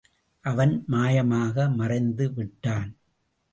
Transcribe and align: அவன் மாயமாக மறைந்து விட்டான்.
அவன் 0.45 0.85
மாயமாக 0.91 1.75
மறைந்து 1.75 2.33
விட்டான். 2.33 2.89